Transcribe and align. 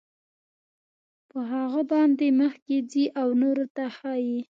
په 1.29 1.39
هغه 1.51 1.81
باندې 1.91 2.27
مخکې 2.41 2.75
ځي 2.91 3.05
او 3.21 3.27
نورو 3.41 3.65
ته 3.75 3.83
ښایي. 3.95 4.39